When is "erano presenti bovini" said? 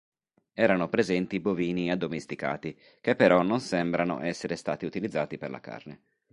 0.55-1.91